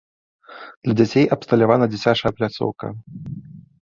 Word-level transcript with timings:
Для 0.85 0.95
дзяцей 1.01 1.25
абсталявана 1.35 1.85
дзіцячая 1.91 2.31
пляцоўка. 2.39 2.85